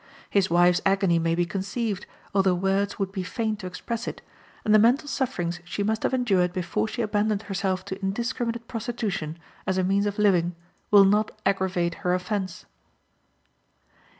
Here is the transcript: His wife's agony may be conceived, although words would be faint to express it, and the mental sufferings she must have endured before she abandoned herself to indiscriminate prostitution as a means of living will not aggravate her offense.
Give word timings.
His 0.31 0.49
wife's 0.49 0.81
agony 0.83 1.19
may 1.19 1.35
be 1.35 1.45
conceived, 1.45 2.07
although 2.33 2.55
words 2.55 2.97
would 2.97 3.11
be 3.11 3.21
faint 3.21 3.59
to 3.59 3.67
express 3.67 4.07
it, 4.07 4.23
and 4.65 4.73
the 4.73 4.79
mental 4.79 5.07
sufferings 5.07 5.59
she 5.63 5.83
must 5.83 6.01
have 6.01 6.11
endured 6.11 6.53
before 6.53 6.87
she 6.87 7.03
abandoned 7.03 7.43
herself 7.43 7.85
to 7.85 8.01
indiscriminate 8.01 8.67
prostitution 8.67 9.37
as 9.67 9.77
a 9.77 9.83
means 9.83 10.07
of 10.07 10.17
living 10.17 10.55
will 10.89 11.05
not 11.05 11.31
aggravate 11.45 11.93
her 12.01 12.15
offense. 12.15 12.65